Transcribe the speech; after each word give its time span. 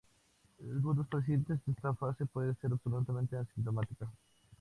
En 0.57 0.71
algunos 0.71 1.05
pacientes, 1.05 1.59
esta 1.67 1.93
fase 1.93 2.25
puede 2.25 2.55
ser 2.55 2.71
absolutamente 2.71 3.37
asintomática. 3.37 4.09